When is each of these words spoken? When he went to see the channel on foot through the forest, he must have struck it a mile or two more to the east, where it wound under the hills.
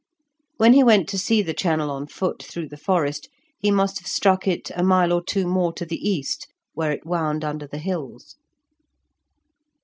When 0.57 0.73
he 0.73 0.83
went 0.83 1.07
to 1.09 1.19
see 1.19 1.43
the 1.43 1.53
channel 1.53 1.91
on 1.91 2.07
foot 2.07 2.41
through 2.41 2.69
the 2.69 2.75
forest, 2.75 3.29
he 3.59 3.69
must 3.69 3.99
have 3.99 4.07
struck 4.07 4.47
it 4.47 4.71
a 4.75 4.81
mile 4.81 5.13
or 5.13 5.23
two 5.23 5.45
more 5.45 5.71
to 5.73 5.85
the 5.85 5.97
east, 6.09 6.47
where 6.73 6.91
it 6.91 7.05
wound 7.05 7.43
under 7.45 7.67
the 7.67 7.77
hills. 7.77 8.35